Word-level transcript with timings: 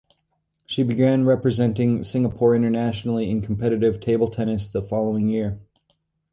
She 0.65 0.81
began 0.81 1.27
representing 1.27 2.03
Singapore 2.03 2.55
internationally 2.55 3.29
in 3.29 3.43
competitive 3.43 3.99
table 4.01 4.29
tennis 4.29 4.67
the 4.67 4.81
following 4.81 5.29
year. 5.29 5.59